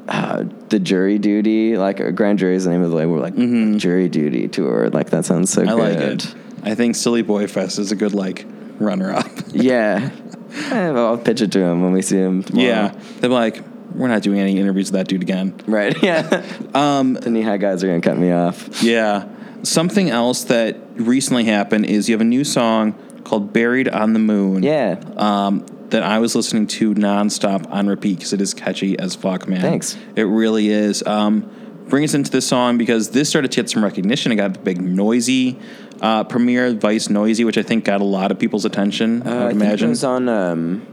uh, 0.08 0.44
the 0.70 0.78
jury 0.78 1.18
duty, 1.18 1.76
like 1.76 2.00
uh, 2.00 2.10
grand 2.10 2.38
jury 2.38 2.56
is 2.56 2.64
the 2.64 2.70
name 2.70 2.82
of 2.82 2.90
the 2.90 2.96
label. 2.96 3.12
We're 3.14 3.20
like 3.20 3.36
jury 3.78 4.08
duty 4.08 4.48
tour. 4.48 4.88
Like 4.90 5.10
that 5.10 5.24
sounds 5.24 5.50
so 5.50 5.62
Mm-hmm. 5.62 5.70
I 5.70 5.72
like 5.74 5.98
it. 5.98 6.34
I 6.64 6.74
think 6.74 6.96
Silly 6.96 7.22
Boy 7.22 7.46
Fest 7.46 7.78
is 7.78 7.92
a 7.92 7.96
good 7.96 8.14
like 8.14 8.44
runner 8.80 9.12
up. 9.12 9.30
Yeah, 9.52 10.10
Eh, 10.70 10.90
I'll 10.90 11.18
pitch 11.18 11.40
it 11.40 11.52
to 11.52 11.60
him 11.60 11.82
when 11.82 11.92
we 11.92 12.02
see 12.02 12.16
him. 12.18 12.42
Tomorrow. 12.42 12.66
yeah, 12.66 13.00
they're 13.20 13.30
like, 13.30 13.62
we're 13.94 14.08
not 14.08 14.22
doing 14.22 14.38
any 14.40 14.58
interviews 14.58 14.90
with 14.92 14.98
that 15.00 15.08
dude 15.08 15.22
again. 15.22 15.54
right. 15.66 15.96
Yeah, 16.02 16.44
Um, 16.74 17.14
the 17.14 17.30
NE-HI 17.30 17.56
guys 17.58 17.82
are 17.82 17.86
gonna 17.88 18.00
cut 18.00 18.18
me 18.18 18.32
off. 18.32 18.82
yeah. 18.82 19.26
Something 19.62 20.08
else 20.10 20.44
that 20.44 20.76
recently 20.94 21.44
happened 21.44 21.86
is 21.86 22.08
you 22.08 22.14
have 22.14 22.20
a 22.20 22.24
new 22.24 22.44
song 22.44 22.92
called 23.24 23.52
"Buried 23.52 23.88
on 23.88 24.12
the 24.12 24.18
Moon." 24.20 24.62
Yeah, 24.62 25.00
Um, 25.16 25.66
that 25.90 26.02
I 26.04 26.18
was 26.20 26.36
listening 26.36 26.66
to 26.68 26.94
nonstop 26.94 27.68
on 27.72 27.86
repeat 27.88 28.18
because 28.18 28.32
it 28.32 28.40
is 28.40 28.54
catchy 28.54 28.96
as 28.98 29.14
fuck, 29.16 29.48
man. 29.48 29.60
Thanks. 29.60 29.96
It 30.14 30.22
really 30.24 30.68
is. 30.68 31.02
Um, 31.06 31.50
bring 31.88 32.04
us 32.04 32.14
into 32.14 32.30
this 32.30 32.46
song 32.46 32.78
because 32.78 33.10
this 33.10 33.28
started 33.28 33.50
to 33.52 33.56
get 33.56 33.70
some 33.70 33.82
recognition. 33.82 34.32
It 34.32 34.36
got 34.36 34.54
the 34.54 34.60
big 34.60 34.80
noisy 34.80 35.58
uh, 36.00 36.24
premiere, 36.24 36.72
Vice 36.74 37.08
Noisy, 37.08 37.44
which 37.44 37.58
I 37.58 37.62
think 37.62 37.84
got 37.84 38.00
a 38.00 38.04
lot 38.04 38.30
of 38.30 38.38
people's 38.38 38.64
attention. 38.64 39.26
Uh, 39.26 39.30
I 39.30 39.46
I 39.46 39.50
imagine. 39.50 39.86
it 39.88 39.90
was 39.90 40.04
on 40.04 40.28
um, 40.28 40.86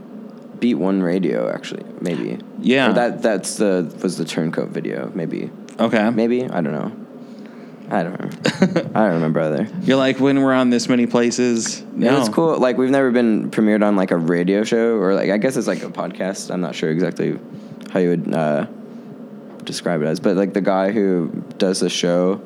Beat 0.58 0.74
One 0.74 1.02
Radio, 1.02 1.50
actually, 1.52 1.84
maybe. 2.00 2.38
Yeah. 2.60 2.90
Or 2.90 2.92
that 2.94 3.22
that's 3.22 3.56
the 3.56 3.94
was 4.02 4.16
the 4.16 4.24
Turncoat 4.24 4.70
video, 4.70 5.10
maybe. 5.14 5.50
okay. 5.78 6.10
Maybe 6.10 6.44
I 6.44 6.60
don't 6.60 6.72
know. 6.72 6.92
I 7.88 8.02
don't 8.02 8.14
remember. 8.18 8.90
I 8.98 9.04
don't 9.04 9.14
remember 9.14 9.40
either. 9.42 9.68
You're 9.82 9.96
like 9.96 10.18
when 10.18 10.42
we're 10.42 10.52
on 10.54 10.70
this 10.70 10.88
many 10.88 11.06
places. 11.06 11.82
Yeah, 11.96 12.10
No, 12.10 12.20
it's 12.20 12.28
cool. 12.28 12.58
Like 12.58 12.78
we've 12.78 12.90
never 12.90 13.12
been 13.12 13.48
premiered 13.52 13.86
on 13.86 13.94
like 13.94 14.10
a 14.10 14.16
radio 14.16 14.64
show 14.64 14.96
or 14.96 15.14
like 15.14 15.30
I 15.30 15.36
guess 15.36 15.56
it's 15.56 15.68
like 15.68 15.84
a 15.84 15.88
podcast. 15.88 16.50
I'm 16.52 16.60
not 16.60 16.74
sure 16.74 16.90
exactly 16.90 17.38
how 17.92 18.00
you 18.00 18.08
would 18.08 18.34
uh, 18.34 18.66
describe 19.66 20.02
it 20.02 20.06
as, 20.06 20.20
but 20.20 20.36
like 20.36 20.52
the 20.52 20.60
guy 20.60 20.92
who 20.92 21.44
does 21.58 21.80
the 21.80 21.90
show 21.90 22.40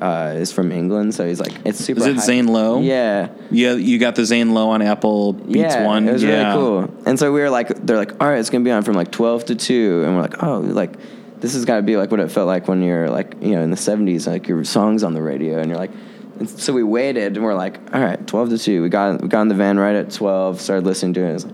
uh, 0.00 0.34
is 0.36 0.50
from 0.50 0.72
England, 0.72 1.14
so 1.14 1.26
he's 1.26 1.40
like 1.40 1.52
it's 1.64 1.78
super. 1.78 2.00
Is 2.00 2.06
it 2.06 2.16
high- 2.16 2.22
Zane 2.22 2.46
Lowe? 2.46 2.80
Yeah. 2.80 3.28
Yeah, 3.50 3.74
you 3.74 3.98
got 3.98 4.14
the 4.14 4.24
Zane 4.24 4.54
Lowe 4.54 4.70
on 4.70 4.82
Apple 4.82 5.34
Beats 5.34 5.74
yeah, 5.74 5.86
One. 5.86 6.08
It 6.08 6.12
was 6.12 6.22
yeah. 6.22 6.54
really 6.54 6.58
cool. 6.58 6.94
And 7.06 7.18
so 7.18 7.32
we 7.32 7.40
were 7.40 7.50
like, 7.50 7.68
they're 7.68 7.98
like, 7.98 8.12
all 8.20 8.28
right, 8.28 8.38
it's 8.38 8.50
gonna 8.50 8.64
be 8.64 8.70
on 8.70 8.82
from 8.82 8.94
like 8.94 9.10
twelve 9.10 9.44
to 9.46 9.54
two, 9.54 10.02
and 10.04 10.16
we're 10.16 10.22
like, 10.22 10.42
oh, 10.42 10.60
like 10.60 10.96
this 11.40 11.54
has 11.54 11.64
got 11.64 11.76
to 11.76 11.82
be 11.82 11.96
like 11.96 12.10
what 12.10 12.20
it 12.20 12.30
felt 12.30 12.46
like 12.46 12.68
when 12.68 12.82
you're 12.82 13.08
like, 13.08 13.36
you 13.40 13.50
know, 13.50 13.62
in 13.62 13.70
the 13.70 13.76
'70s, 13.76 14.26
like 14.26 14.48
your 14.48 14.64
songs 14.64 15.02
on 15.02 15.14
the 15.14 15.22
radio, 15.22 15.58
and 15.58 15.68
you're 15.68 15.78
like. 15.78 15.92
And 16.38 16.48
so 16.48 16.72
we 16.72 16.82
waited, 16.82 17.36
and 17.36 17.44
we're 17.44 17.54
like, 17.54 17.78
all 17.94 18.00
right, 18.00 18.26
twelve 18.26 18.48
to 18.48 18.56
two. 18.56 18.82
We 18.82 18.88
got 18.88 19.20
we 19.20 19.28
got 19.28 19.42
in 19.42 19.48
the 19.48 19.54
van 19.54 19.78
right 19.78 19.94
at 19.94 20.10
twelve. 20.10 20.58
Started 20.58 20.86
listening 20.86 21.12
to 21.14 21.20
it. 21.20 21.44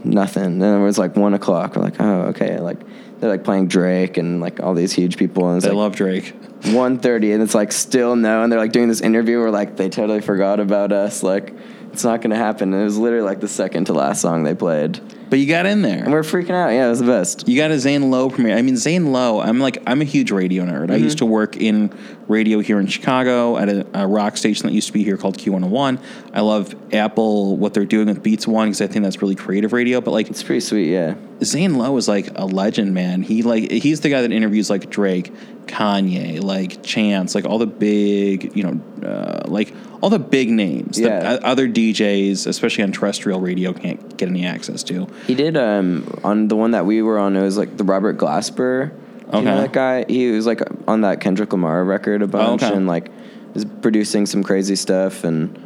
It 0.00 0.06
was 0.06 0.14
like, 0.14 0.14
nothing. 0.14 0.44
And 0.44 0.62
then 0.62 0.80
it 0.80 0.84
was 0.84 0.98
like 0.98 1.16
one 1.16 1.34
o'clock. 1.34 1.76
We're 1.76 1.82
like, 1.82 2.00
oh, 2.00 2.22
okay. 2.28 2.58
Like 2.58 2.78
they're 3.20 3.30
like 3.30 3.44
playing 3.44 3.68
Drake 3.68 4.16
and 4.16 4.40
like 4.40 4.60
all 4.60 4.74
these 4.74 4.92
huge 4.92 5.16
people, 5.16 5.48
and 5.48 5.58
it's 5.58 5.64
They 5.64 5.70
like 5.70 5.76
love 5.76 5.96
Drake. 5.96 6.34
1.30 6.60 7.32
and 7.32 7.42
it's 7.42 7.54
like 7.54 7.72
still 7.72 8.16
no 8.16 8.42
and 8.42 8.52
they're 8.52 8.58
like 8.58 8.72
doing 8.72 8.88
this 8.88 9.00
interview 9.00 9.38
where 9.38 9.50
like 9.50 9.76
they 9.76 9.88
totally 9.88 10.20
forgot 10.20 10.60
about 10.60 10.92
us 10.92 11.22
like 11.22 11.54
it's 11.92 12.04
not 12.04 12.22
gonna 12.22 12.36
happen 12.36 12.72
and 12.72 12.82
it 12.82 12.84
was 12.84 12.98
literally 12.98 13.24
like 13.24 13.40
the 13.40 13.48
second 13.48 13.86
to 13.86 13.92
last 13.92 14.20
song 14.20 14.44
they 14.44 14.54
played 14.54 15.00
But 15.28 15.38
you 15.38 15.46
got 15.46 15.66
in 15.66 15.82
there. 15.82 16.02
and 16.02 16.12
we're 16.12 16.22
freaking 16.22 16.50
out 16.50 16.68
yeah 16.70 16.86
it 16.86 16.90
was 16.90 17.00
the 17.00 17.06
best 17.06 17.48
You 17.48 17.56
got 17.56 17.70
a 17.70 17.78
Zane 17.78 18.10
Lowe 18.10 18.30
premiere. 18.30 18.56
I 18.56 18.62
mean, 18.62 18.76
Zane 18.76 19.12
Lowe. 19.12 19.40
I'm 19.40 19.58
like, 19.58 19.78
I'm 19.86 20.00
a 20.00 20.04
huge 20.04 20.30
radio 20.30 20.64
nerd. 20.64 20.90
I 20.90 20.94
mm-hmm. 20.94 21.04
used 21.04 21.18
to 21.18 21.26
work 21.26 21.56
in 21.56 21.92
radio 22.28 22.60
here 22.60 22.78
in 22.78 22.86
Chicago 22.86 23.56
at 23.56 23.68
a, 23.68 23.86
a 23.94 24.06
rock 24.06 24.36
station 24.36 24.66
that 24.66 24.72
used 24.72 24.86
to 24.86 24.92
be 24.92 25.02
here 25.02 25.16
called 25.16 25.36
Q101. 25.36 26.00
I 26.32 26.40
love 26.40 26.74
Apple 26.94 27.56
what 27.56 27.74
they're 27.74 27.84
doing 27.84 28.06
with 28.06 28.22
Beats 28.22 28.46
One 28.46 28.68
because 28.68 28.80
I 28.80 28.86
think 28.86 29.02
that's 29.02 29.20
really 29.20 29.34
creative 29.34 29.72
radio. 29.72 30.00
But 30.00 30.12
like, 30.12 30.30
it's 30.30 30.42
pretty 30.42 30.60
sweet 30.60 30.90
yeah 30.90 31.14
Zane 31.42 31.74
Lowe 31.76 31.96
is 31.96 32.06
like 32.08 32.28
a 32.36 32.44
legend, 32.44 32.92
man. 32.94 33.22
He 33.22 33.42
like 33.42 33.70
he's 33.70 34.00
the 34.00 34.08
guy 34.10 34.22
that 34.22 34.32
interviews 34.32 34.68
like 34.70 34.90
Drake, 34.90 35.32
Kanye, 35.66 36.42
like 36.42 36.82
Chance, 36.82 37.34
like 37.34 37.44
all 37.44 37.58
the 37.58 37.66
big, 37.66 38.54
you 38.56 38.62
know, 38.62 39.06
uh, 39.08 39.42
like 39.48 39.72
all 40.02 40.10
the 40.10 40.18
big 40.18 40.50
names 40.50 40.98
Yeah. 40.98 41.20
that 41.20 41.42
other 41.44 41.68
DJs, 41.68 42.46
especially 42.46 42.84
on 42.84 42.92
terrestrial 42.92 43.40
radio, 43.40 43.72
can't 43.72 44.16
get 44.16 44.28
any 44.28 44.44
access 44.46 44.82
to. 44.84 45.06
he 45.26 45.34
did 45.34 45.56
um 45.56 46.06
on 46.24 46.48
the 46.48 46.56
one 46.56 46.72
that 46.72 46.86
we 46.86 47.02
were 47.02 47.18
on 47.18 47.36
it 47.36 47.42
was 47.42 47.56
like 47.58 47.76
the 47.76 47.84
robert 47.84 48.16
glasper 48.18 48.90
Do 49.30 49.38
you 49.38 49.44
know 49.44 49.52
Okay. 49.52 49.60
that 49.62 49.72
guy 49.72 50.04
he 50.08 50.30
was 50.30 50.44
like 50.46 50.60
on 50.88 51.02
that 51.02 51.20
kendrick 51.20 51.52
lamar 51.52 51.84
record 51.84 52.20
a 52.22 52.26
bunch 52.26 52.62
okay. 52.62 52.74
and 52.74 52.86
like 52.86 53.10
is 53.54 53.64
producing 53.82 54.26
some 54.26 54.42
crazy 54.42 54.76
stuff 54.76 55.24
and 55.24 55.56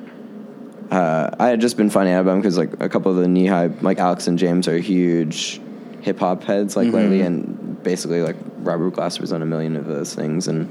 uh, 0.94 1.34
I 1.38 1.48
had 1.48 1.60
just 1.60 1.76
been 1.76 1.90
finding 1.90 2.14
out 2.14 2.20
about 2.22 2.34
him 2.34 2.40
because 2.40 2.56
like 2.58 2.72
a 2.80 2.88
couple 2.88 3.10
of 3.10 3.18
the 3.18 3.28
NE-HI 3.28 3.66
like 3.82 3.98
Alex 3.98 4.26
and 4.26 4.38
James 4.38 4.68
are 4.68 4.78
huge 4.78 5.60
hip 6.02 6.18
hop 6.18 6.44
heads 6.44 6.76
like 6.76 6.92
lately, 6.92 7.22
and 7.22 7.82
basically 7.82 8.22
like 8.22 8.36
Robert 8.58 8.94
Glasper 8.94 9.20
was 9.20 9.32
on 9.32 9.42
a 9.42 9.46
million 9.46 9.76
of 9.76 9.86
those 9.86 10.14
things, 10.14 10.48
and 10.48 10.70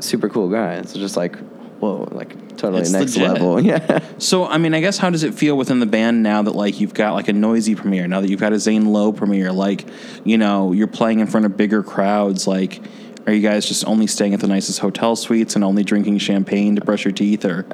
super 0.00 0.28
cool 0.28 0.48
guy. 0.48 0.74
It's 0.74 0.92
just 0.94 1.16
like 1.16 1.36
whoa, 1.78 2.08
like 2.10 2.56
totally 2.56 2.80
It's 2.80 2.90
next 2.92 3.16
legit. 3.16 3.32
level. 3.34 3.60
Yeah, 3.64 4.00
So, 4.16 4.46
I 4.46 4.56
mean, 4.56 4.72
I 4.72 4.80
guess 4.80 4.96
how 4.96 5.10
does 5.10 5.24
it 5.24 5.34
feel 5.34 5.58
within 5.58 5.78
the 5.78 5.84
band 5.86 6.22
now 6.22 6.40
that 6.40 6.54
like 6.56 6.80
you've 6.80 6.94
got 6.94 7.12
like 7.12 7.28
a 7.28 7.34
noisy 7.34 7.74
premiere, 7.74 8.06
now 8.08 8.22
that 8.22 8.30
you've 8.30 8.40
got 8.40 8.54
a 8.54 8.58
Zane 8.58 8.86
Lowe 8.86 9.12
premiere, 9.12 9.52
like 9.52 9.84
you 10.24 10.38
know 10.38 10.72
you're 10.72 10.86
playing 10.86 11.20
in 11.20 11.26
front 11.26 11.46
of 11.46 11.56
bigger 11.56 11.82
crowds, 11.82 12.46
like. 12.46 12.80
Are 13.26 13.32
you 13.32 13.42
guys 13.42 13.66
just 13.66 13.84
only 13.88 14.06
staying 14.06 14.34
at 14.34 14.40
the 14.40 14.46
nicest 14.46 14.78
hotel 14.78 15.16
suites 15.16 15.56
and 15.56 15.64
only 15.64 15.82
drinking 15.82 16.18
champagne 16.18 16.76
to 16.76 16.80
brush 16.80 17.04
your 17.04 17.10
teeth, 17.10 17.44
or 17.44 17.66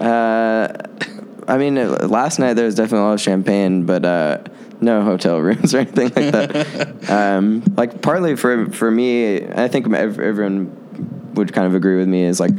I 1.48 1.58
mean, 1.58 1.78
uh, 1.78 2.06
last 2.08 2.38
night 2.38 2.54
there 2.54 2.66
was 2.66 2.74
definitely 2.74 2.98
a 2.98 3.08
lot 3.08 3.14
of 3.14 3.20
champagne, 3.20 3.84
but 3.84 4.04
uh, 4.04 4.38
no 4.80 5.02
hotel 5.02 5.38
rooms 5.40 5.74
or 5.74 5.78
anything 5.78 6.12
like 6.14 6.32
that. 6.32 7.10
um, 7.10 7.62
like 7.76 8.02
partly 8.02 8.36
for 8.36 8.70
for 8.70 8.90
me, 8.90 9.46
I 9.46 9.68
think 9.68 9.92
everyone 9.92 11.32
would 11.34 11.52
kind 11.52 11.66
of 11.66 11.74
agree 11.74 11.96
with 11.96 12.08
me 12.08 12.24
is 12.24 12.40
like 12.40 12.52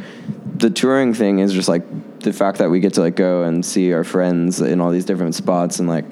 the 0.55 0.69
touring 0.69 1.13
thing 1.13 1.39
is 1.39 1.53
just 1.53 1.67
like 1.69 1.83
the 2.19 2.33
fact 2.33 2.57
that 2.59 2.69
we 2.69 2.79
get 2.79 2.93
to 2.93 3.01
like 3.01 3.15
go 3.15 3.43
and 3.43 3.65
see 3.65 3.93
our 3.93 4.03
friends 4.03 4.61
in 4.61 4.81
all 4.81 4.91
these 4.91 5.05
different 5.05 5.35
spots 5.35 5.79
and 5.79 5.87
like 5.87 6.05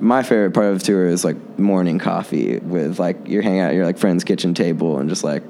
my 0.00 0.22
favorite 0.22 0.52
part 0.52 0.66
of 0.66 0.78
the 0.78 0.84
tour 0.84 1.06
is 1.06 1.24
like 1.24 1.58
morning 1.58 1.98
coffee 1.98 2.58
with 2.58 2.98
like 2.98 3.16
you're 3.26 3.42
hanging 3.42 3.60
out 3.60 3.70
at 3.70 3.74
your 3.74 3.86
like 3.86 3.98
friend's 3.98 4.24
kitchen 4.24 4.54
table 4.54 4.98
and 4.98 5.08
just 5.08 5.24
like 5.24 5.42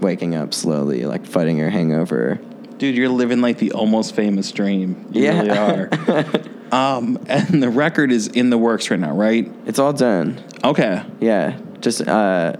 waking 0.00 0.34
up 0.34 0.54
slowly 0.54 1.04
like 1.04 1.26
fighting 1.26 1.58
your 1.58 1.70
hangover 1.70 2.40
dude, 2.78 2.96
you're 2.96 3.08
living 3.08 3.40
like 3.40 3.58
the 3.58 3.72
almost 3.72 4.14
famous 4.14 4.50
dream. 4.52 5.06
You 5.12 5.24
Yeah. 5.24 5.40
really 5.42 5.50
are. 5.58 5.90
um, 6.72 7.18
and 7.28 7.62
the 7.62 7.70
record 7.70 8.10
is 8.12 8.28
in 8.28 8.50
the 8.50 8.58
works 8.58 8.90
right 8.90 9.00
now, 9.00 9.12
right? 9.12 9.50
it's 9.66 9.78
all 9.78 9.92
done 9.92 10.42
Okay. 10.64 11.02
Yeah, 11.20 11.56
just 11.80 12.06
uh, 12.06 12.54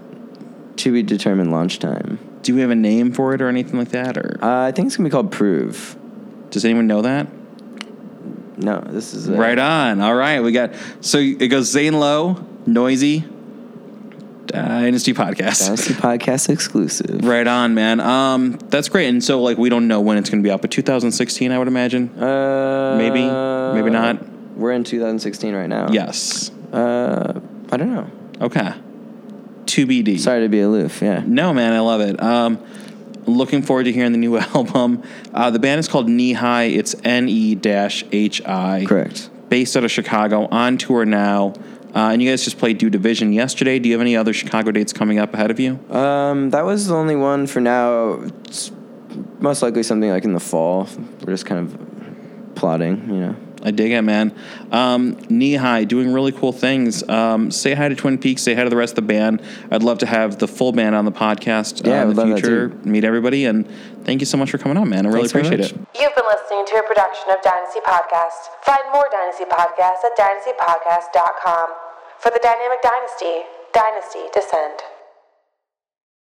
to 0.77 0.91
be 0.91 1.03
determined 1.03 1.51
launch 1.51 1.79
time. 1.79 2.19
Do 2.41 2.55
we 2.55 2.61
have 2.61 2.69
a 2.71 2.75
name 2.75 3.11
for 3.11 3.33
it 3.33 3.41
or 3.41 3.49
anything 3.49 3.77
like 3.77 3.89
that, 3.89 4.17
or 4.17 4.37
Uh, 4.41 4.61
I 4.67 4.71
think 4.71 4.87
it's 4.87 4.95
gonna 4.97 5.09
be 5.09 5.11
called 5.11 5.31
Prove. 5.31 5.97
does 6.51 6.63
anyone 6.65 6.87
know 6.87 7.01
that? 7.01 7.27
No, 8.57 8.81
this 8.81 9.13
is 9.13 9.29
uh, 9.29 9.33
Right 9.33 9.57
on. 9.59 10.01
All 10.01 10.15
right, 10.15 10.41
we 10.41 10.51
got 10.51 10.71
so 11.01 11.17
it 11.17 11.47
goes 11.49 11.69
Zane 11.71 11.99
Lowe, 11.99 12.45
Noisy, 12.65 13.23
Dynasty 14.51 15.13
Podcast. 15.13 15.65
Dynasty 15.65 15.93
Podcast 15.93 16.49
exclusive. 16.49 17.23
Right 17.23 17.47
on, 17.47 17.73
man. 17.73 17.99
Um, 17.99 18.53
that's 18.69 18.89
great. 18.89 19.07
And 19.07 19.23
so, 19.23 19.41
like, 19.41 19.57
we 19.57 19.69
don't 19.69 19.87
know 19.87 20.01
when 20.01 20.17
it's 20.17 20.29
going 20.29 20.41
to 20.43 20.47
be 20.47 20.51
out, 20.51 20.61
but 20.61 20.71
2016, 20.71 21.51
I 21.51 21.57
would 21.57 21.67
imagine. 21.67 22.09
Uh, 22.21 22.95
Maybe, 22.97 23.21
maybe 23.21 23.89
not. 23.91 24.25
We're 24.57 24.71
in 24.73 24.83
2016 24.83 25.53
right 25.55 25.67
now. 25.67 25.89
Yes. 25.91 26.51
Uh, 26.73 27.39
I 27.71 27.77
don't 27.77 27.93
know. 27.93 28.11
Okay. 28.41 28.73
To 29.67 29.87
BD. 29.87 30.19
Sorry 30.19 30.41
to 30.41 30.49
be 30.49 30.61
aloof. 30.61 31.01
Yeah. 31.01 31.23
No, 31.25 31.53
man, 31.53 31.73
I 31.73 31.79
love 31.79 32.01
it. 32.01 32.21
Um, 32.21 32.59
looking 33.25 33.61
forward 33.61 33.83
to 33.85 33.91
hearing 33.91 34.11
the 34.11 34.17
new 34.17 34.37
album. 34.55 35.03
Uh, 35.33 35.49
the 35.51 35.59
band 35.59 35.79
is 35.79 35.87
called 35.87 36.09
NE-HI. 36.09 36.63
It's 36.63 36.95
N 37.03 37.29
E 37.29 37.57
H 37.63 38.41
I. 38.45 38.85
Correct. 38.87 39.29
Based 39.49 39.77
out 39.77 39.83
of 39.83 39.91
Chicago, 39.91 40.47
on 40.47 40.77
tour 40.77 41.05
now. 41.05 41.53
Uh, 41.95 42.11
and 42.11 42.21
you 42.21 42.29
guys 42.29 42.43
just 42.43 42.59
played 42.59 42.77
Do 42.77 42.89
Division 42.89 43.33
yesterday. 43.33 43.79
Do 43.79 43.89
you 43.89 43.95
have 43.95 44.01
any 44.01 44.15
other 44.15 44.33
Chicago 44.33 44.71
dates 44.71 44.93
coming 44.93 45.17
up 45.17 45.33
ahead 45.33 45.49
of 45.49 45.59
you? 45.59 45.79
Um, 45.89 46.51
that 46.51 46.63
was 46.63 46.87
the 46.87 46.95
only 46.95 47.15
one 47.15 47.47
for 47.47 47.61
now. 47.61 48.21
It's 48.45 48.71
most 49.39 49.61
likely 49.61 49.83
something 49.83 50.09
like 50.09 50.23
in 50.23 50.33
the 50.33 50.39
fall. 50.39 50.87
We're 51.25 51.33
just 51.33 51.45
kind 51.45 51.65
of 51.65 52.55
plotting, 52.55 53.09
you 53.09 53.19
know. 53.21 53.35
I 53.63 53.71
dig 53.71 53.91
it, 53.91 54.01
man. 54.01 54.33
Um, 54.71 55.17
NE-HI, 55.29 55.83
doing 55.85 56.13
really 56.13 56.31
cool 56.31 56.51
things. 56.51 57.07
Um, 57.07 57.51
say 57.51 57.73
hi 57.73 57.89
to 57.89 57.95
Twin 57.95 58.17
Peaks. 58.17 58.41
Say 58.41 58.55
hi 58.55 58.63
to 58.63 58.69
the 58.69 58.75
rest 58.75 58.91
of 58.97 59.07
the 59.07 59.13
band. 59.13 59.41
I'd 59.71 59.83
love 59.83 59.99
to 59.99 60.05
have 60.05 60.39
the 60.39 60.47
full 60.47 60.71
band 60.71 60.95
on 60.95 61.05
the 61.05 61.11
podcast 61.11 61.85
Yeah, 61.85 62.03
uh, 62.03 62.09
in 62.09 62.15
the 62.15 62.25
future. 62.25 62.69
Meet 62.83 63.03
everybody, 63.03 63.45
and 63.45 63.67
thank 64.05 64.21
you 64.21 64.25
so 64.25 64.37
much 64.37 64.51
for 64.51 64.57
coming 64.57 64.77
on, 64.77 64.89
man. 64.89 65.05
I 65.05 65.09
really 65.09 65.27
Thanks 65.27 65.47
appreciate 65.47 65.59
it. 65.59 65.77
You've 65.99 66.15
been 66.15 66.25
listening 66.25 66.65
to 66.67 66.75
a 66.79 66.83
production 66.87 67.29
of 67.31 67.41
Dynasty 67.41 67.79
Podcast. 67.81 68.63
Find 68.63 68.83
more 68.93 69.07
Dynasty 69.11 69.45
Podcasts 69.45 70.03
at 70.05 70.17
dynastypodcast.com. 70.17 71.69
For 72.19 72.31
the 72.31 72.39
Dynamic 72.43 72.81
Dynasty, 72.81 73.43
Dynasty 73.73 74.27
Descend. 74.33 74.98